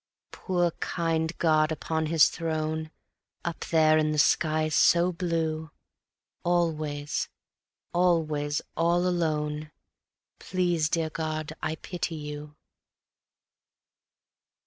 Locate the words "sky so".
4.17-5.11